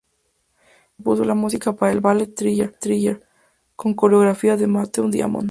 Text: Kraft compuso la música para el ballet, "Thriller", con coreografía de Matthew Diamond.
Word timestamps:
Kraft 0.01 0.95
compuso 0.95 1.23
la 1.25 1.35
música 1.35 1.73
para 1.75 1.91
el 1.91 2.01
ballet, 2.01 2.33
"Thriller", 2.33 3.21
con 3.75 3.93
coreografía 3.93 4.57
de 4.57 4.65
Matthew 4.65 5.11
Diamond. 5.11 5.39